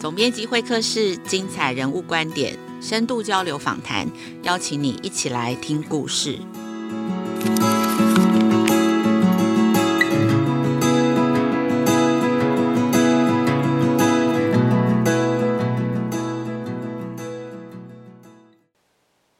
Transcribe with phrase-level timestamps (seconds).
[0.00, 4.08] 总编辑会客室，精彩人物观点，深度交流访谈，
[4.44, 6.38] 邀请你一起来听故事。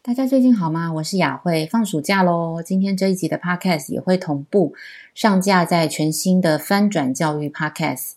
[0.03, 0.93] 大家最近好吗？
[0.93, 2.63] 我是雅慧，放暑假喽。
[2.63, 4.75] 今天这一集的 Podcast 也会同步
[5.15, 8.11] 上架在全新的翻转教育 Podcast。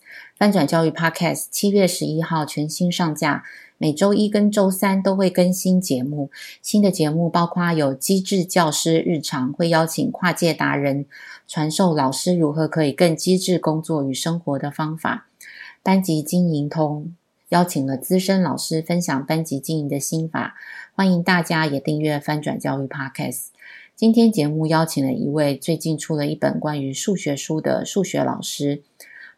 [0.44, 3.44] 翻转教育 Podcast 七月十一号全新上架，
[3.78, 6.30] 每周一跟周三都会更新节目。
[6.60, 11.06] 新的节目包括有机智教师日常，会邀请跨界达人
[11.48, 15.28] 传授老师如何可以更机智工作与生活的方法。
[15.82, 17.14] 班级经营通
[17.48, 20.56] 邀请了资深老师分享班级经营的心法。
[20.94, 23.46] 欢迎大家也订阅翻转教育 Podcast。
[23.96, 28.82] 今天节目邀请了一位最近出了一本关于数学书的数学老师，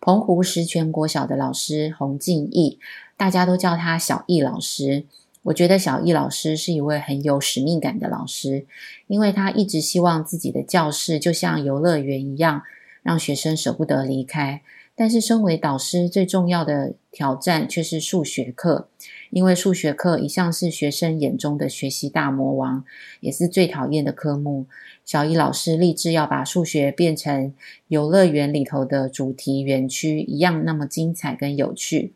[0.00, 2.78] 澎湖石泉国小的老师洪敬义，
[3.16, 5.04] 大家都叫他小易老师。
[5.42, 8.66] 我觉得小易老师是一位很有使命感的老师，
[9.06, 12.62] 因为他一直希望自己的教室就像游乐园一样，
[13.02, 14.62] 让学生舍不得离开。
[14.98, 18.88] 但是，身为导师，最重要的挑战却是数学课，
[19.28, 22.82] 因为数学课一向是学生眼中的学习大魔王，
[23.20, 24.64] 也是最讨厌的科目。
[25.04, 27.52] 小义老师立志要把数学变成
[27.88, 32.14] 游乐园里头的主题园区一样，那么精彩跟有趣。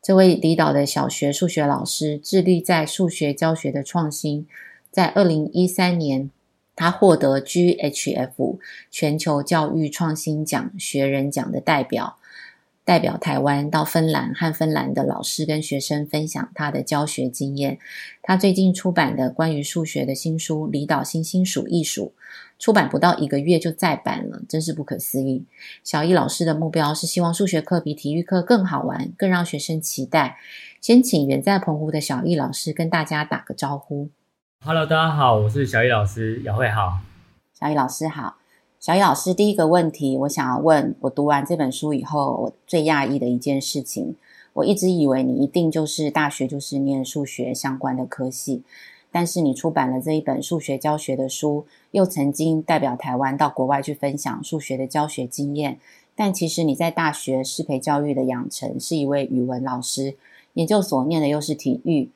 [0.00, 4.46] 这位离岛的小学数学老师致力在数学教学的创新，
[4.90, 6.30] 在二零一三年。
[6.80, 8.58] 他获得 GHF
[8.90, 12.16] 全球教育创新奖学人奖的代表，
[12.86, 17.78] 代表台湾到芬兰和芬兰的老师跟学生分享他的教学经验。
[18.22, 22.14] 他最近出版的关于数学的新书《离岛星星数一数》，
[22.58, 25.44] 出版不到一个月就再版了，真是不可思议。
[25.84, 30.38] 小易老师的目标是希望数学课比体育课更好玩，更让学生期待。
[30.80, 34.08] 先请远在澎湖的小易老师跟大家打个招呼。
[34.62, 36.98] Hello，大家好，我是小义老师，雅慧好。
[37.58, 38.36] 小义老师好，
[38.78, 44.16] 小义老师第一个问题，我想要问，我读完这本书以后，我最讶异的一件事情，
[44.52, 48.62] 我一直以为你一定就是大学就是念数学相关的科系，
[49.10, 55.78] 但是你出版了这一本数学教学的书，又曾经代表台湾到国外去分享数学的教学经验，
[56.14, 60.16] 但其实你在大学师培教育的养成是一位语文老师，
[60.52, 62.10] 研究所念的又是体育。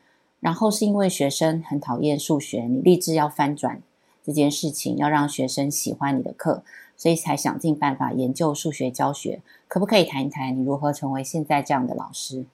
[0.45, 3.81] 然后是因为学生很讨厌数学，你立志要翻转
[4.23, 6.63] 这件事情，要让学生喜欢你的课，
[6.99, 9.41] 所以才想尽办法研究数学教学。
[9.69, 12.45] 可不可以谈一谈你如何成为现在这样的老师？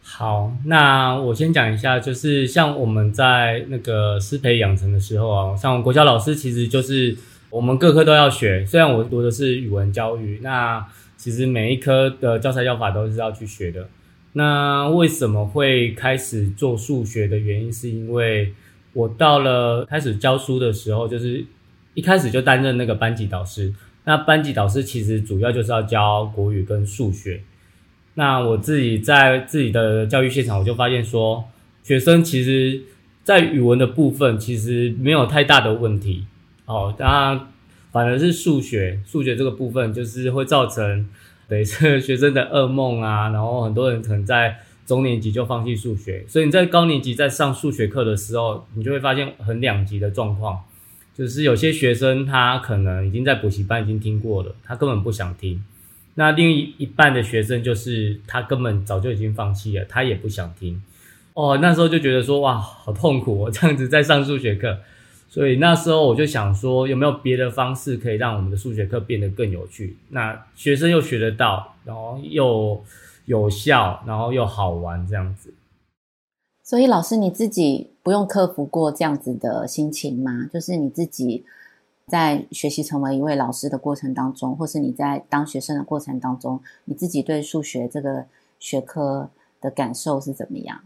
[0.00, 7.14] 好，那我先讲一下，就是像我们在那个师培养成的时候啊，像国小老师其实就是
[7.50, 8.64] 我们各科都要学。
[8.64, 10.82] 虽然我读的是语文教育，那
[11.18, 13.86] 其实每一科的教材教法都是要去学的。
[14.38, 18.52] 那为什么会开始做数学的原因，是因为
[18.92, 21.42] 我到了开始教书的时候，就是
[21.94, 23.72] 一开始就担任那个班级导师。
[24.04, 27.40] 那班级导师其实主要就是要教国语跟数学。
[28.12, 31.42] 那我自己在自己的教育现场，我就发现说，
[31.82, 32.82] 学生其实
[33.24, 36.26] 在语文的部分其实没有太大的问题。
[36.66, 37.48] 哦，那
[37.90, 41.08] 反而是数学，数学这个部分就是会造成。
[41.48, 50.60] 对， 这学生的噩梦啊，然后很多人可能在中年级就放弃数学，所以你在高年级在上数学课的时候，你就会发现很两极的状况，
[51.14, 55.58] 就是有些学生他可能已经在补习班已经听过了，他根本不想听；
[56.14, 60.82] 那另一半的学生就是他根本早就已经放弃了，他也不想听。
[61.34, 64.78] 哦，那时候就觉得说哇，好痛苦哦，这样子在上数学课。
[65.28, 69.96] 所以那时候我就想说，有没有别的方式可以让我们的数学课变得更有趣？
[70.08, 72.82] 那学生又学得到，然后又
[73.26, 75.52] 有效，然后又好玩，这样子。
[76.62, 80.48] 所以老师你自己不用克服过这样子的心情吗？
[80.52, 81.44] 就是你自己
[82.06, 88.24] 在学习成为一位老师的过程当中，或是你在当学生的过程当中，你自己对数学这个
[88.58, 89.28] 学科
[89.60, 90.80] 的感受是怎么样？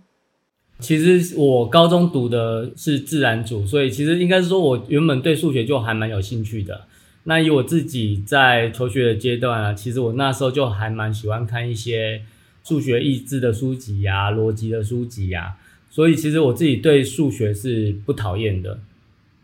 [0.81, 6.87] 其实我高中读的是自然组，所以其实应该是说，我原本对数学就还蛮有兴趣的。
[7.25, 12.23] 那以我自己在求学的阶段啊，其实我那时候就还蛮喜欢看一些
[12.65, 15.57] 数学益智的书籍呀、逻辑的书籍呀。
[15.91, 18.79] 所以其实我自己对数学是不讨厌的。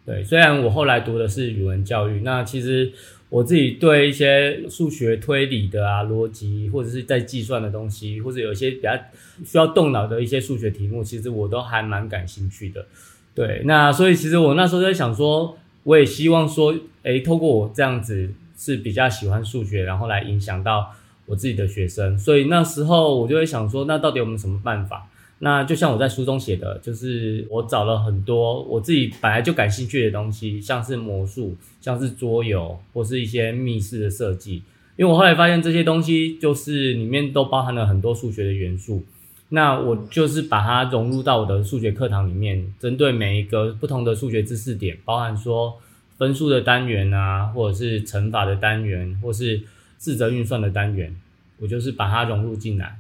[0.04, 2.92] 对，虽然我后来读的是语文教育，那其实。
[3.36, 8.96] 我自己对一些数学推理的啊、逻辑或者是在计算的东西，或者有一些比较
[9.44, 12.86] 需要动脑的一些数学题目，其实我都还蛮感兴趣的。
[13.34, 20.94] 对，那所以其实我那时候在想说，我也希望说，诶，透过我这样子是比较喜欢数学，然后来影响到
[21.26, 25.06] 我自己的学生，所以那时候我就会想说，那到底有没有什么办法？
[25.38, 34.62] 那就像我在书中写的，就是我找了很多我自己本来就感兴趣的东西，像是魔术，像是桌游，或是一些密室的设计。
[34.96, 39.04] 因为我后来发现这些东西就是里面都包含了很多数学的元素，
[39.50, 45.76] 那我就是把它融入到我的数学课堂里面，针对每一个不同的数学知识点，包含说
[46.16, 49.60] 分数的单元啊，或者是乘法的单元，或是
[49.98, 51.14] 自责运算的单元，
[51.58, 52.96] 我就是把它融入进来。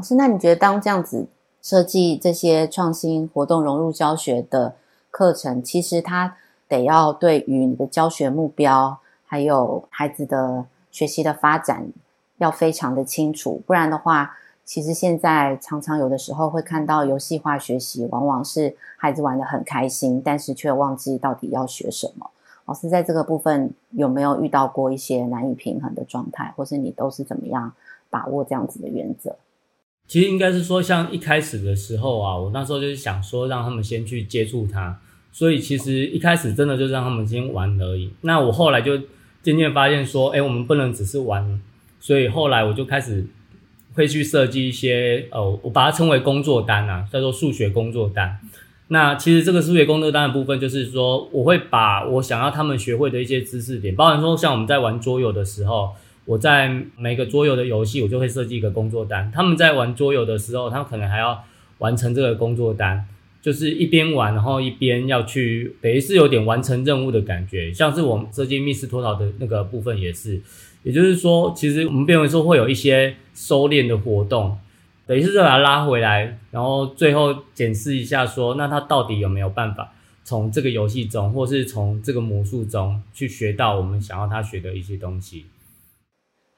[0.00, 1.26] 老师，那你觉得当这样子
[1.60, 4.74] 设计这些创新活动融入教学的
[5.10, 6.34] 课程，其实它
[6.66, 11.86] 得要对于你的教学目标，还有孩子的学习的发展
[12.38, 22.30] 要非常的清楚，不然的话，其实现在常常有的时候会看到游戏化学习，往往是孩子玩得很开心，但是却忘记到底要学什么。
[22.64, 27.70] 老师在这个部分有没有遇到过一些难以平衡的状态，或是你都是怎么样
[28.08, 29.36] 把握这样子的原则？
[30.10, 34.98] 其实应该是说，像一开始的时候啊，我那时候就是想说，让他们先去接触它，
[35.30, 38.10] 所以其实一开始真的就让他们先玩而已。
[38.22, 39.00] 那我后来就。
[39.42, 41.58] 渐渐发现说，诶，我们不能只是玩，
[41.98, 43.24] 所以后来我就开始
[43.94, 48.38] 会去设计一些，呃，我把它称为工作单啊，叫做数学工作单。
[48.88, 55.94] 那其实这个数学工作单的部分，就是说我会把我想要他们学会的一些知识点，包含说像我们在玩桌游的时候，
[56.30, 59.28] 我在每个桌游的游戏，我就会设计一个工作单。
[59.32, 61.44] 他们在玩桌游的时候，他们可能还要
[61.78, 63.04] 完成这个工作单。
[63.42, 70.40] 就是一边玩，然后一边要去，等于是有点完成任务的感觉，像是我们设计密室脱逃的那个部分也是。
[70.84, 74.56] 也就是说，其实我们变为说会有一些收敛的活动，
[75.06, 79.92] 等于是把它拉回来，然后最后检视一下说，那他到底有没有办法
[80.22, 85.46] 从这个游戏中，或是从这个魔术中去学到我们想要他学的一些东西。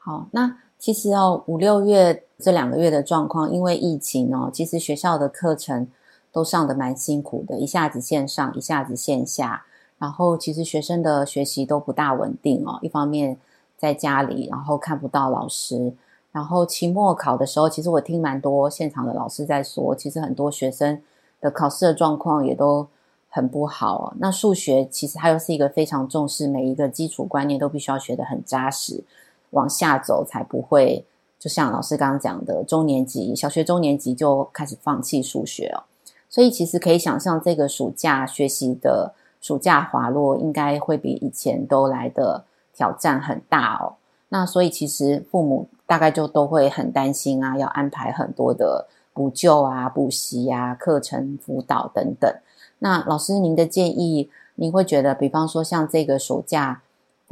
[0.04, 5.88] 好，那其实哦，五六月这两个月的状况，因为疫情哦，其实学校的课程。
[6.34, 9.66] 都上得蛮辛苦的，一下子线上，一下子线下，
[9.98, 12.78] 然后其实学生的学习都不大稳定哦。
[12.80, 13.36] 一方面
[13.76, 15.92] 在家里，然后看不到老师，
[16.32, 21.02] 然后期末考的时候，其实我听蛮多现场的老师在说，其实很多学生
[21.38, 22.88] 的考试的状况也都
[23.28, 24.14] 很不好哦。
[24.18, 29.04] 那数学其实它又是一个非常重视，每一个基础观念都必须要学得很扎实，
[29.52, 31.06] 往下走才不会，
[31.38, 35.84] 就像老师刚刚讲的，中年级，小学中年级就开始放弃数学哦。
[36.28, 42.44] 所以其实可以想象，这个暑假学习的暑假滑落，应该会比以前都来的
[42.74, 43.94] 挑战很大哦。
[44.30, 52.34] 那所以其实父母大概就都会很担心啊，要安排很多的补救啊、补习啊、课程辅导等等。
[52.78, 56.80] 那老师您的建议，您会觉得，比方说像这个暑假，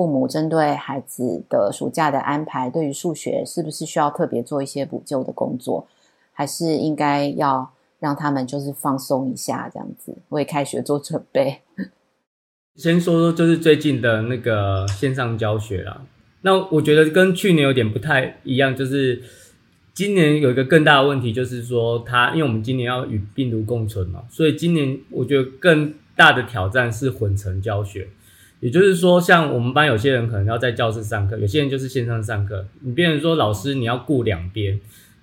[0.01, 5.87] 父母针对孩子的暑假的安排，对于数学是不是需要特别做一些补救的工作，
[6.33, 7.71] 还是应该要？
[7.99, 11.59] 让他们就是放松一下，这样子为开学做准备。
[12.75, 16.01] 先说说就是最近的那个线上教学啦。
[16.41, 19.23] 那我觉得跟去年有点不太一样，就是
[19.93, 28.09] 今年有一个更大的问题，就是说它，因为我们今年要与病毒共存嘛，所以今年我觉得更大的挑战是混成教学。
[28.61, 34.79] 也就是说，像我们班有些人可能要在教室上课，有些人就是线上上课，你变成说老师你要顾两边。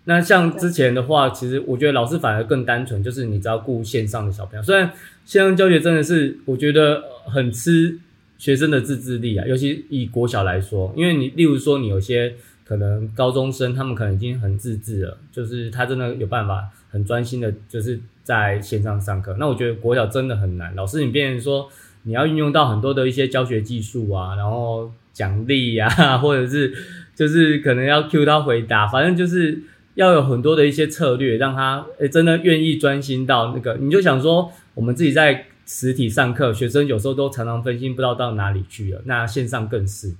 [0.05, 4.63] 那像之前的话，其实我觉得老师反而更单纯，就是你只要顾线上的小朋友。
[4.63, 4.91] 虽然
[5.25, 7.99] 线上教学真的是我觉得很吃
[8.37, 12.33] 学生的自制力啊，尤其以国小来说，因为你例如说你有些
[12.65, 19.35] 可能高中生，他们可能已经很自制了，就是他真的有办法很专心的，就是在线上上课。
[19.37, 21.69] 那我觉得国小真的很难，老师你变成说
[22.03, 25.89] 你要运用到很多的一些教学技术啊，然后奖励呀，
[26.19, 26.73] 或者是
[27.15, 29.63] 就是可能要 cue 他回答，反正就是。
[29.97, 33.77] 要有很多的一些策略，让他诶真的愿意专心到那个。
[33.81, 39.01] 你就想说，我们自己在实体上课，学生有时候都常常分心，不知道到哪里去了。
[39.05, 40.13] 那线上更是，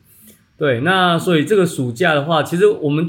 [0.57, 0.79] 对。
[0.79, 3.07] 那所以这个暑假的话，其实我们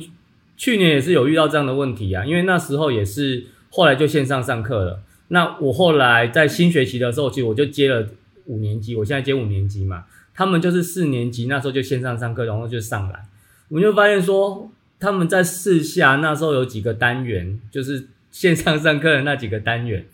[0.59, 5.01] 去年也是有遇到这样的问题啊，因为那时候也是后来就线上上课了。
[5.29, 8.07] 那我后来在新学期的时候，其实我就接了
[8.49, 13.25] 五年级，我现在接五年级嘛，他们就是四年级那时候就线上上课，然后就上来，
[13.69, 14.71] 我们就发现说。
[15.01, 20.05] 他们在试下那时候有几个单元，就是线上上课的那几个单元，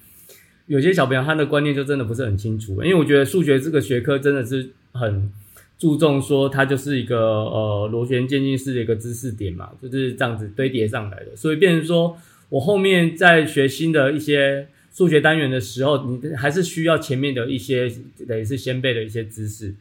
[0.67, 5.33] 有些小朋友他的观念就真的不是很清楚，因为我觉得数学这个学科真的是很
[5.79, 12.15] 注重说它就是一个呃螺旋渐进式的一个知识点嘛，就是这样子堆叠上来的，所以变成说
[12.51, 17.93] 我后面在学新的一些数学单元的时候，你还是需要前面的一些
[18.29, 19.75] 等于是先备的一些知识。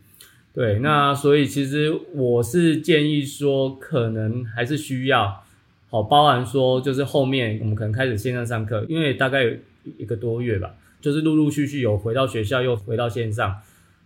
[0.53, 5.43] 对，那所以其实我是建议说，可能还是需要，
[5.89, 9.51] 好，包含说就是后面我们可能开始线上上课，因为大概有
[9.97, 13.61] 一个多月吧，就是陆陆续续有回到学校，又回到线上。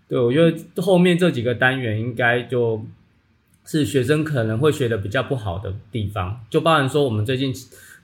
[0.10, 2.86] 对，我觉得后面这几个单元应该就
[3.66, 7.54] 是学生可能会学的比较不好的地方，就包含说我们最近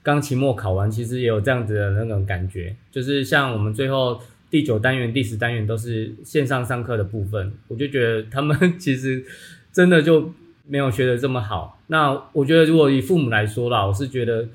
[0.04, 4.20] 刚期末考完，其实也有这样子的那种感觉，就是像我们最后。
[4.50, 9.24] 第九单元、第十单元都是线上上课的部分，我就觉得他们其实
[9.72, 10.32] 真的就
[10.68, 11.80] 没有学得这么好。
[11.88, 14.46] 那我觉得，如果以父母来说啦，我是觉得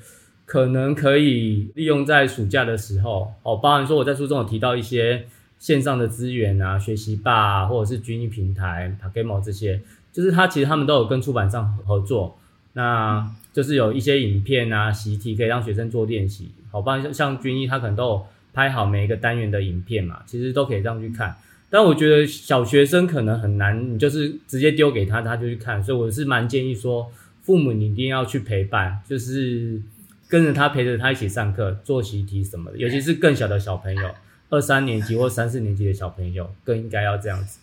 [0.45, 5.25] 可能可以利用在暑假的时候哦，包含说我在书中有提到一些
[5.57, 9.81] 线上的资源啊，学习吧啊，或者是军艺平台、PaGamO 这些，
[10.13, 12.39] 就是他其实他们都有跟出版商合作，
[12.71, 16.51] 那就是有一些影片啊、习题可以让学生做练习。
[16.71, 18.25] 好，不然像像军医，他可能都有。
[18.51, 21.33] 拍好每一个单元的影片嘛，其实都可以这样去看。
[21.69, 25.81] 但我觉得小学生可能很难，你就是直接丢给他，他就去看。
[25.81, 27.09] 所以我是蛮建议说，
[27.43, 29.79] 父母你一定要去陪伴，就是
[30.27, 32.77] 跟着他陪着他一起上课、做习题什么的。
[32.77, 34.09] 尤其是更小的小朋友，
[34.49, 37.59] 二三年级或三四年级的小朋友，更应该要这样子。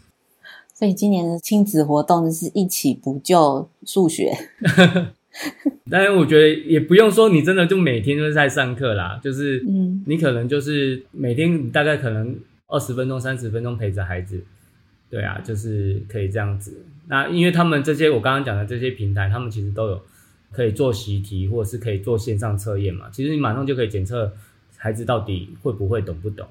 [0.73, 4.33] 所以今年的亲子活动是一起补救数学。
[5.91, 14.43] 但是我觉得也不用说，你真的就每天都在上课啦，就是，嗯，你可能就是每天大概可能二十分钟、三十分钟陪着孩子，
[15.11, 16.85] 对啊，就是可以这样子。
[17.09, 20.03] 那因为他们这些我刚刚讲的这些平台，他们其实都有
[20.51, 23.11] 可以做习题，或者是可以做线上测验嘛。
[23.13, 24.33] 其实你马上就可以检测
[24.77, 26.47] 孩子到底会不会、懂不懂。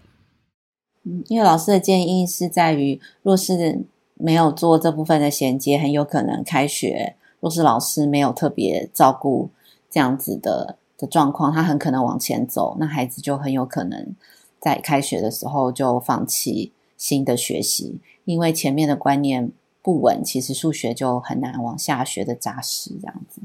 [1.03, 3.79] 嗯，因为老师的建议是在于，若是
[4.13, 7.15] 没有做这部分的衔接，很有可能开学。
[7.45, 9.51] 若是老师没有特别照顾
[9.87, 14.15] 这样子的的状况，他很可能往前走，那孩子就很有可能
[14.59, 19.51] 在开学的时候就放弃新的学习，因为前面的观念
[19.83, 22.95] 不稳，其实数学就很难往下学的扎实。
[22.99, 23.39] 这样子，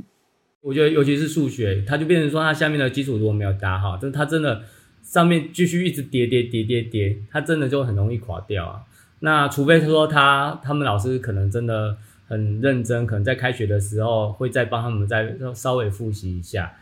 [0.63, 4.63] 我觉得尤其是数学，它就变成说，它下面的基础如果没有打好，就是它真的
[5.03, 8.81] 上面继续一直跌跌跌跌跌，它真的就很容易垮掉啊。
[9.19, 11.99] 那除非说他他们老师可能真的。
[12.31, 16.73] 很认真，可能在开学的时候会再帮他们再稍微复习一下，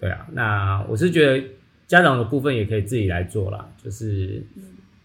[0.00, 0.26] 对啊。
[0.32, 1.40] 那我是觉得
[1.86, 4.42] 家长的部分也可以自己来做啦，就是，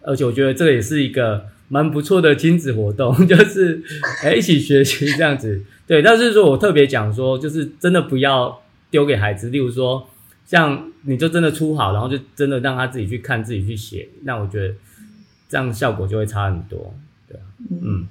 [0.02, 3.84] 而且我觉得这个也是一个蛮不错的亲子活动， 就是
[4.24, 6.02] 哎一起学习这样子，对。
[6.02, 10.10] 但是说我特别讲说，就是真的不要丢给孩子，例如说
[10.44, 14.74] 像你就真的出好，然后就真的让他自己去看，自己去写，那我觉得
[15.48, 16.92] 这样效果就会差很多，
[17.28, 18.08] 对啊，嗯。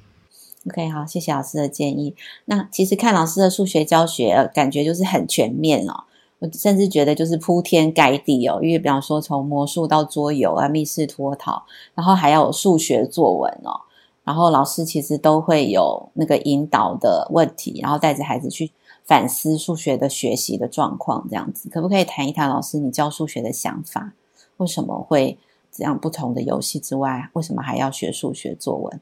[0.66, 2.14] OK，好，谢谢老师的建议。
[2.44, 6.04] 那其实看老师的数学教学，感觉就是很全面哦。
[6.38, 11.62] 我甚至觉得就是铺天盖地哦，因为比方说从魔术到桌游啊、密室脱逃，
[11.94, 13.80] 然后还有数学作文哦。
[14.22, 18.70] 然后老师其实都会有那个引导的问题，然后带着孩子去
[19.04, 24.12] 反思数学的学习的状况，这样子可不可以谈一谈老师你教数学的想法？
[24.58, 25.38] 为什么会
[25.72, 29.00] 这样不同的游戏之外，为什么还要学数学作文？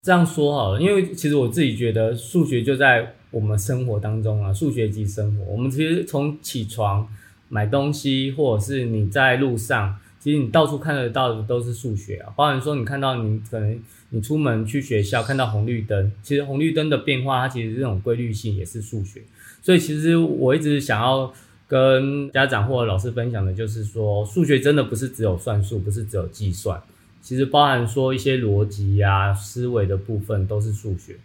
[0.00, 5.44] 这样说好了，因为其实我自己觉得数学就在我们生活当中啊，数学即生活。
[5.44, 7.06] 我们其实从起床、
[7.48, 12.32] 买东西，或者是你在路上，其实你到处看得到的都是数学啊。
[12.36, 13.78] 包含说你看到你可能
[14.10, 19.20] 你出门去学校看到红绿灯，其实红绿灯的变化，它其实这种规律性也是数学。
[19.60, 21.30] 所以其实我一直想要
[21.66, 26.80] 跟家长或者老师分享的就是说，数学真的不是只有算术，不是只有计算。
[27.20, 31.16] 其实包含说一些逻辑呀、思维的部分都是数学，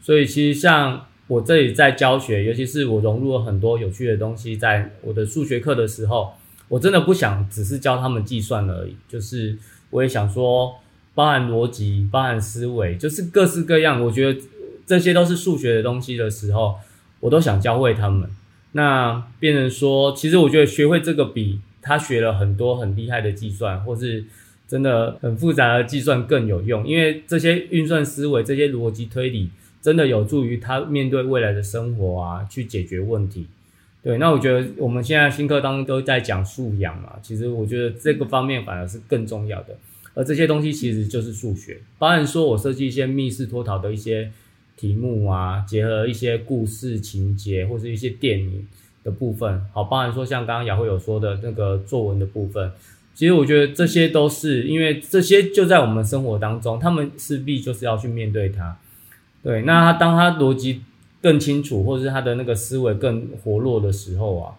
[0.00, 6.32] 所以其实像我这里在教学，尤其是我融入了很多有趣的东西在我的数学课的时候，
[6.68, 9.56] 我真的不想只是教他们计算而已，就是
[9.90, 10.74] 我也想说，
[11.14, 14.40] 包含逻辑、包含思维，就是各式各样，我觉得
[14.84, 16.74] 这些都是数学的东西的时候，
[17.20, 18.28] 我都想教会他们。
[18.72, 24.24] 那变成说，其实我觉得学会这个比他学了很多很厉害的计算，或是。
[24.72, 29.50] 真的很复杂的计算更有用，因为这些运算思维、这些逻辑推理，
[29.82, 33.48] 真的有助于他面对未来的生活啊，去解决问题。
[34.02, 39.76] 对，那我觉得我们现在新课当中都在讲素养嘛，其实我觉得这个方面反而是更重要的。
[40.14, 44.30] 而这些东西其实就是数学，包含说我设计一些密室脱逃的一些
[44.74, 48.66] 题目啊，结合一些故事情节或是一些电影
[49.04, 52.72] 的部分，好，包含说像刚刚雅慧有说的那个作文的部分。
[53.14, 58.76] 其实我觉得这些都是因为这些就在我们生活当中，他们势必就是要去面对它。
[59.42, 60.82] 对，那他当他逻辑
[61.20, 64.54] 更清楚，或者是他的那个思维更活络的时候啊，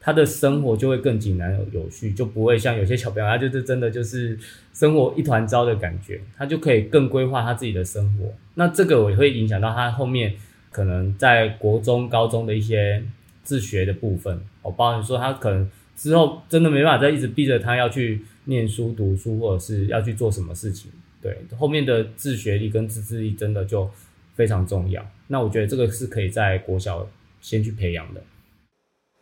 [0.00, 4.38] 他的生活就会更井然有序，就不会像有些小朋友，他就是真的就是
[4.72, 8.32] 生活一团糟的感觉，他就可以更规划他自己的生活。
[8.54, 10.34] 那这个也会影响到他后面
[10.70, 13.02] 可能在国中、高中的一些
[13.42, 14.40] 自学的部分。
[14.62, 15.68] 我包含说他可能
[15.98, 20.88] 之后真的没办法再一直逼着他要去念书、读书，或者是要去做什么事情。
[21.20, 23.90] 对，后面的自学力跟自制力真的就
[24.36, 25.04] 非常重要。
[25.26, 27.04] 那我觉得这个是可以在国小
[27.40, 28.22] 先去培养的。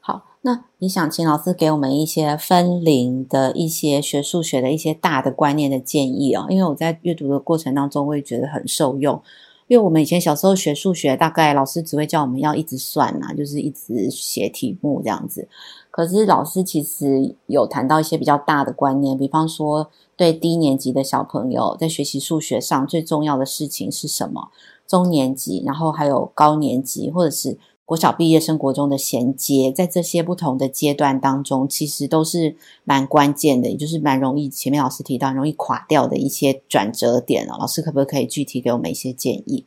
[0.01, 6.47] 好，那你想请老师给我们一些分龄的一些学数学的一些大的观念的建议哦？
[6.51, 9.21] 因为我在阅读的过程当中，我也觉得很受用。
[9.69, 15.49] 因为我们以前小时候学数学，大概老师只会叫我们要一直算啊，就是一直写题目这样子。
[15.97, 24.51] 可是老师其实有谈到一些比较大的观念，比方说对低年级的小朋友在学习数学上最重要的事情是什么？
[24.87, 37.57] 中年级，然后还有高年级，或者是国小毕业生国中的衔接，在这些不同的阶段当中，其实都是蛮关键的，也就是蛮容易前面老师提到容易垮掉的一些转折点哦。
[37.59, 39.65] 老师可不可以具体给我们一些建议？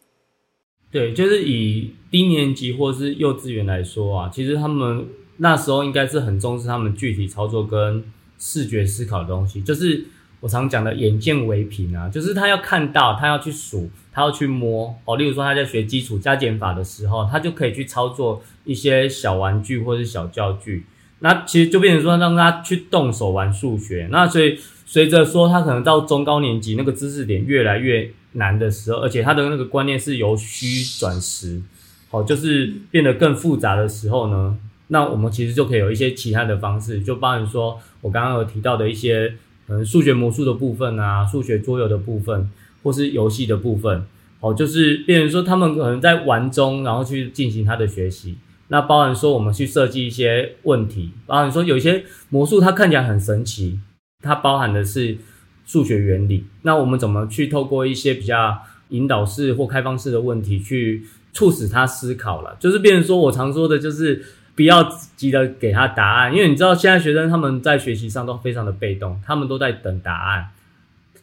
[0.91, 5.07] 对，就是以低年级或是幼稚园来说啊，其实他们
[5.39, 8.03] 那时候应该是很重视他们具体操作跟
[8.37, 10.05] 视觉思考的东西，就是。
[10.41, 15.17] 我常讲的眼见为凭啊，就是他要看到，他要去数，他要去摸哦。
[15.17, 20.85] 例如说他在学基础加减法的时候，他就可以去操作一些小玩具或是小教具。
[21.19, 24.07] 那其实就变成说让他去动手玩数学。
[24.09, 31.61] 那所以随着说他可能到中高年级那个知识点越来越难的时候，而且他的那个观念是由虚转实，
[32.09, 34.57] 好，就是变得更复杂的时候呢，
[34.89, 39.33] 那我们其实就可以有一些其他的方式，就包含说我刚刚有提到的一些。
[39.67, 42.49] 可能数学魔术的部分啊，数学桌游的部分，
[42.81, 44.03] 或是游戏的部分，
[44.39, 48.39] 哦，就是变成说他们可能在玩中，然后去进行他的学习。
[48.69, 53.79] 那包含说我们去设计一些问题，包含说有一些魔术它看起来很神奇，
[54.23, 55.19] 它包含的是
[55.67, 56.45] 数学原理。
[56.63, 62.57] 那我们怎么去透过一些比较引导式或开放式的问题，去促使他思考了？
[62.59, 64.25] 就是变成说我常说的，就是。
[64.59, 64.83] 不要
[65.15, 70.49] 急着给他答案，因为你知道现在学生他们在学习上都非常的被动，他们都在等答案，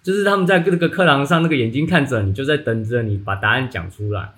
[0.03, 4.31] 就是他们在这个课堂上那个眼睛看着你，就在等着你把答案讲出来。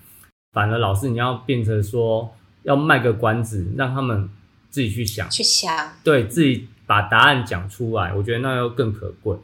[0.51, 4.27] 反而老师你要变成说要卖个关子，让他们
[4.69, 9.37] 自己去想，去想，对，自己把答案讲出来，我觉得那又更可贵。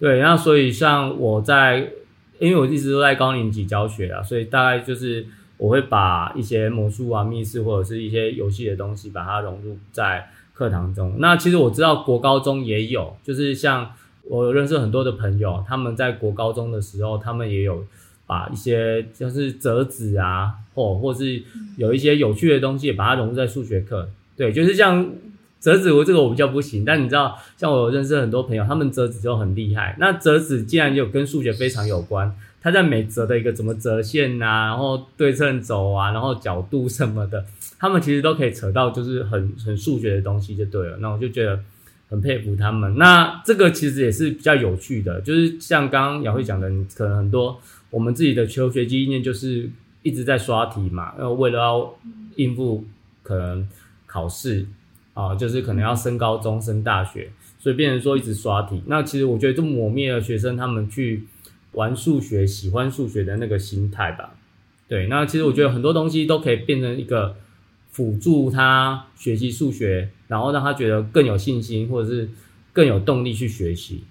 [0.00, 1.90] 对，那所以像我在，
[2.38, 5.26] 因为我一直都在高年级教学啊，所以大概就是。
[5.62, 11.14] 我会把一些魔术啊、密室或者是一些游戏的东西，把它融入在课堂中。
[11.18, 13.92] 那其实我知道国高中也有，就是像
[14.24, 17.84] 我认识很多的朋友，他们在国高中的时候，他们也有
[18.26, 21.40] 把一些就是折纸啊，或或是
[21.76, 24.08] 有一些有趣的东西，把它融入在数学课。
[24.36, 25.08] 对，就是像
[25.60, 26.84] 折纸，我这个我比较不行。
[26.84, 29.94] 但你知道，像我认识很多朋友，他们折纸就很厉害。
[30.00, 32.36] 那折纸既然有跟数学非常有关。
[32.62, 37.44] 他在每折的一个怎么折线呐、啊，然后对称轴啊，然后角度什么的，
[37.76, 40.96] 他们其实都可以扯到就是很很数学的东西就对了。
[40.98, 41.58] 那我就觉得
[42.08, 42.96] 很佩服他们。
[42.96, 49.68] 那这个其实也是比较有趣的，就是像刚刚雅慧讲的，可能很多我们自己的求学经验就是
[50.04, 51.92] 一直在刷题嘛，然后，为了要
[52.36, 52.84] 应付
[53.24, 53.68] 可能
[54.06, 54.64] 考试
[55.14, 58.80] 啊，就是可能要升高中、升大学，所以变成说一直刷题。
[58.86, 61.24] 那其实我觉得就磨灭了学生他们去。
[61.72, 64.34] 玩数学、喜欢数学的那个心态吧，
[64.88, 65.06] 对。
[65.06, 67.34] 那其实我觉得很多东西都可以变成一个
[67.90, 72.28] 辅助他学习数学，然后让他觉得更有信心，或者是
[72.74, 74.04] 更有动力去学习。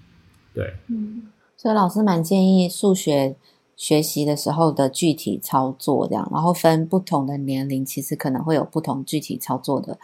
[0.52, 1.22] 对，嗯，
[1.56, 3.36] 所以老师蛮建议数学
[3.76, 9.98] 学习的时候的具体操作这样，然后分不同的年龄，其实可能会有不同具体操作的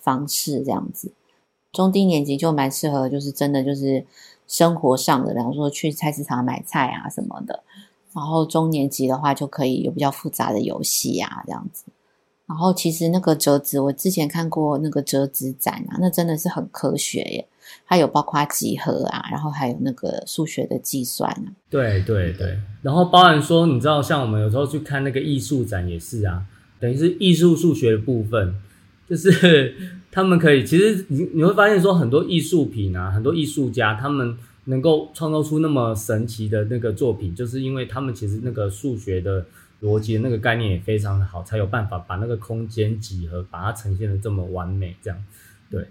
[0.00, 1.12] 方式这样子。
[1.72, 4.04] 中低年级就蛮适合，就是真的就是。
[4.46, 7.62] 生活上的，比方说去菜市场买菜啊什么的，
[8.12, 11.84] 然后中年级的话就可以有比较复杂的游戏啊这样子。
[12.46, 17.48] 然后其实那个折纸，我之前看过那个折纸展啊，那真的是很科学耶。
[17.86, 21.48] 它有包括几何啊，然后还有那个数学的计算啊。
[21.70, 26.44] 对对对，然后包含说，你知道像我们有时候去看那个艺术展也是啊，
[26.78, 28.54] 等于是艺术数学的部分，
[29.08, 29.74] 就是。
[30.14, 39.44] 他们可以，其实你你会发现说，很多艺术品啊，很多艺术家，他们能够创造出那么神奇的那个作品，就是因为他们其实那个数学的
[39.82, 45.18] 逻辑的那个概念也非常的好，才有办法把那个空间几何把它呈现的这么完美，这样。
[45.68, 45.88] 对。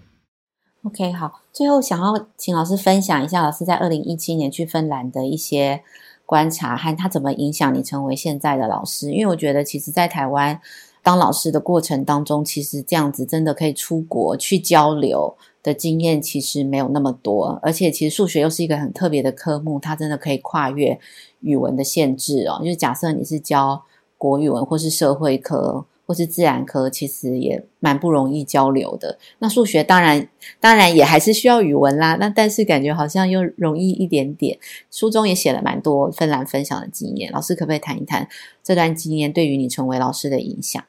[0.84, 5.82] OK，好，最后想要请老师分享一下，老师在二零一七年去芬兰的一些
[6.24, 10.58] 观察和他怎么影响你成为现在的老师，因为我觉得其实，在台湾。
[11.04, 17.60] 当老师的过程当中，其实这样子真的可以出国去交流的经验，其实没有那么多。
[17.62, 20.98] 而且，其实数学又是一个很特别的科目，它真的可以跨越
[21.42, 22.58] 语文的限制哦。
[22.64, 23.84] 就是假设你是教
[24.18, 25.84] 国语文或是社会科。
[26.06, 29.18] 或是自然科，其实也蛮不容易交流的。
[29.38, 30.28] 那数学当然，
[30.60, 32.14] 当然也还是需要语文啦。
[32.20, 34.58] 那但是感觉好像又容易一点点。
[34.90, 38.28] 书中也写了蛮多芬兰分享的经验，老师可不可以谈一谈
[38.62, 40.84] 这段经验对于你成为老师的影响？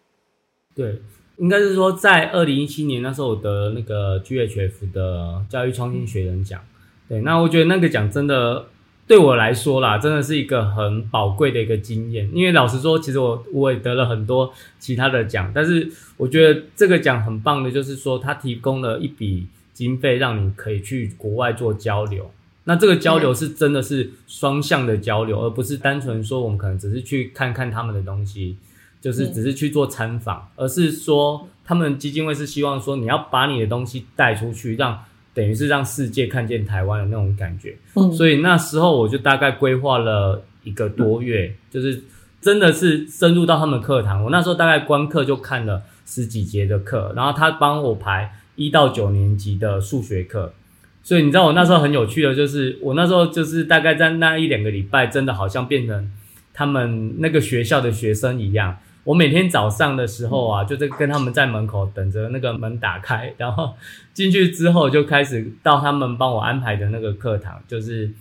[0.75, 1.01] 对，
[1.37, 6.61] 应该是说在二零一七年那时候，我得那个 GHF 的教育创新学人奖。
[7.07, 8.67] 对，那我觉得那个奖真的。
[9.07, 12.27] 对我来说啦，真的是一个很宝贵的一个经验。
[12.33, 22.31] 因为老实说，其实我我也得了很多其他的奖，但是我觉得这个奖很棒的，就是说它提供了一笔经费，让你可以去国外做交流。
[22.63, 28.57] 那这个交流是真的是双向的交流，而不是单纯说我们可能只是去看看他们的东西，
[29.05, 34.99] 就是只是去做参访，而是说他们基金会是希望说你要把你的东西带出去，让。
[35.35, 42.01] 等于是让世界看见台湾的那种感觉，嗯，所以那时候我就大概规划了一个多月，嗯，就是
[42.39, 44.23] 真的是深入到他们课堂。
[44.23, 50.53] 我那时候大概观课就看了十几节的课，然后他帮我排一到九年级的数学课。
[51.03, 56.09] 所以你知道我那时候很有趣的，就是我那时候就是大概在那一两个礼拜，真的好像变成
[56.53, 58.77] 他们那个学校的学生一样。
[59.05, 63.75] 我每天早上的时候啊，就在跟他们在门口等着那个门打开，然后
[64.13, 68.11] 进去之后就开始到他们帮我安排的那个课堂，就是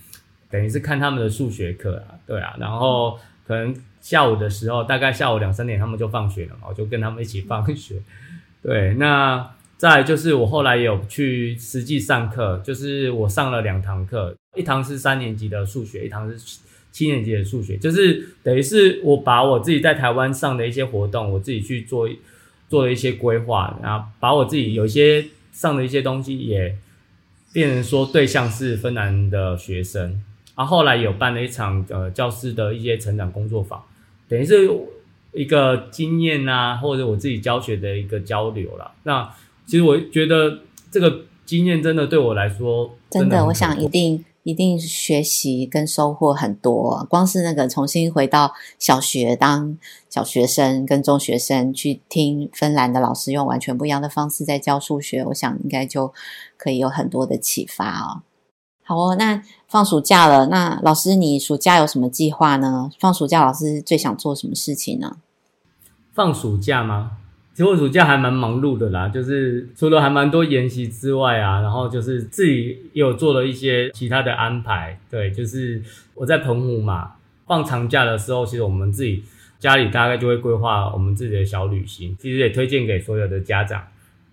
[0.51, 7.97] 等于是看他们的数学课啊，对啊，然后可能下午的时候，大概下午两三点他们就放学了嘛，我就跟他们一起放学。
[8.63, 16.59] 对，那再就是我后来有去实际上课，就是我上了两堂课，一堂是三年级的数学，一堂是。
[16.95, 22.09] 七年级的数学，就是等于是我把我自己在台湾上的一些活动，我自己去做
[22.69, 26.77] 做了一些规划，然后把我自己有一些上的一些东西也
[27.53, 30.23] 变成说对象是芬兰的学生，
[30.57, 33.83] 然后后来有办了一场呃教师的一些成长工作坊，
[34.29, 34.71] 等于是
[35.33, 38.93] 一个经验啊，或者我自己教学的一个交流啦。
[39.03, 39.29] 那
[39.67, 40.61] 其实我觉得
[40.93, 44.25] 这个经验真的对我来说真的，我想一定。
[44.45, 49.77] 一定学习跟收获很多，光是那个重新回到小学当
[50.09, 56.13] 小学生跟中学生去听芬兰的老师用完全不一样的方式在教数学，我想应该就
[56.57, 58.23] 可以有很多的启发哦。
[58.85, 62.91] 好哦，那放暑假了，那老师你暑假有什么计划呢？
[63.01, 65.17] 放暑假老师最想做什么事情呢？
[66.13, 67.13] 放暑假吗？
[67.55, 74.99] 其实我暑假还蛮忙碌的啦，就是除了还蛮多研习之外啊，然后就是自己也有做了一些其他的安排。
[75.09, 75.81] 对，就是
[76.15, 77.13] 我在澎湖嘛，
[77.47, 79.23] 放长假的时候，其实我们自己
[79.59, 83.85] 家里大概就会规划我们自己的小旅行，其实也推荐给所有的家长。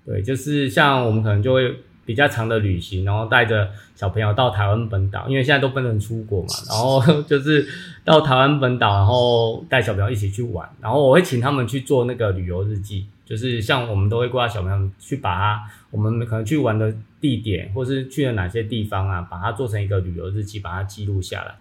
[0.06, 1.76] 对，就是像我们可能就会。
[2.12, 7.66] 比较长的旅行，然后带着小朋友到台湾本岛，因为现在都不能出国嘛， 然后就是
[8.04, 21.56] 到台湾本岛，然后带小朋友一起去玩，然后我会请他们去做那个旅游日记，就是像我们都会挂小朋友去把它，我们可能去玩的地点，或是去了哪些地方啊，把它做成一个旅游日记，把它记录下来。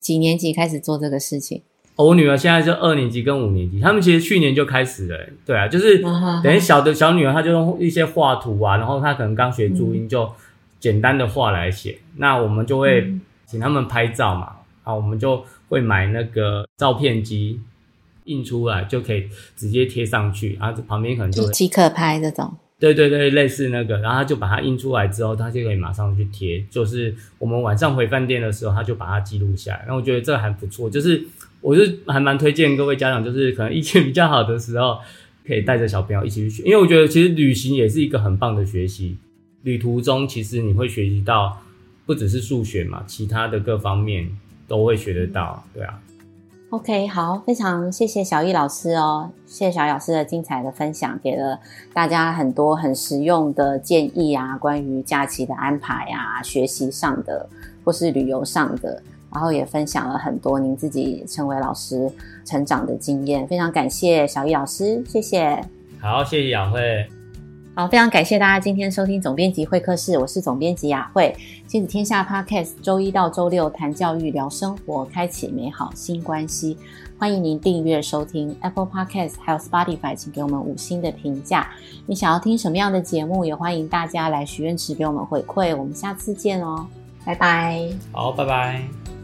[0.00, 1.62] 几年级开始做这个事情？
[2.02, 5.98] 我女儿现在是二年级跟五年级，他们其实去年就开始了，对啊，就是
[6.42, 10.30] 等于小的小女儿，她就用一些画图啊，然后她可能刚学注音，就
[10.78, 11.92] 简单的画来写。
[11.92, 13.12] 嗯、那我们就会
[13.46, 17.60] 请他们拍照嘛，啊，我们就会买那个照片机
[18.24, 22.52] 印出来，就可以直接贴上去，然后旁边可能就即刻拍这种。
[22.78, 26.64] 对对对，类似那个，然后他就把它印出来之后，他就可以马上去贴。
[26.70, 29.80] 就是我们晚上回饭店的时候，他就把它记录下来。
[29.80, 31.22] 然后我觉得这还不错，就是
[31.60, 34.98] 我就还蛮推荐各位家长，就是可能疫情比较好的时候，
[35.46, 36.62] 可以带着小朋友一起去学。
[36.64, 39.16] 因为我觉得其实旅行也是一个很棒的学习。
[39.62, 41.58] 旅途中其实你会学习到，
[42.06, 44.26] 不只是数学嘛，其他的各方面
[44.66, 46.00] 都会学得到，对啊。
[46.70, 51.58] OK，好，非常谢谢小易老师哦，谢谢小易老师的精彩的分享，给了
[51.92, 57.48] 大家很多很实用的建议啊，关于假期的安排啊，学习上的
[57.82, 62.10] 或是旅游上的，然后也分享了很多您自己成为老师
[62.44, 65.62] 成长的经验，非常感谢小易老师，谢谢。
[66.00, 67.06] 好，谢谢雅慧。
[67.72, 71.34] 好，非常感谢大家今天收听总编辑会客室，我是总编辑雅慧。
[71.66, 76.76] 亲子天下 Podcast，周一到周六谈教育、聊生活，开启美好新关系。
[77.16, 81.68] 欢迎您订阅收听 Apple Podcast，还有 Spotify，请给我们五星的评价。
[82.06, 85.74] 你想要听什么样的节目，也欢迎大家来许愿池给我们回馈。
[85.76, 86.86] 我们下次见哦，
[87.24, 87.88] 拜拜。
[88.10, 89.19] 好，拜拜。